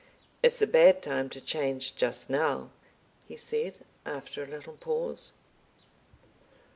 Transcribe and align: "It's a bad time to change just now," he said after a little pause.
"It's 0.41 0.63
a 0.63 0.65
bad 0.65 1.03
time 1.03 1.29
to 1.29 1.39
change 1.39 1.95
just 1.95 2.27
now," 2.27 2.71
he 3.27 3.35
said 3.35 3.85
after 4.03 4.43
a 4.43 4.47
little 4.47 4.73
pause. 4.73 5.31